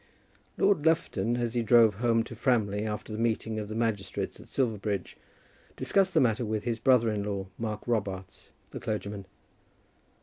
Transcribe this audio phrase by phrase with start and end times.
[0.57, 4.47] Lord Lufton, as he drove home to Framley after the meeting of the magistrates at
[4.47, 5.15] Silverbridge,
[5.75, 9.25] discussed the matter with his brother in law, Mark Robarts, the clergyman.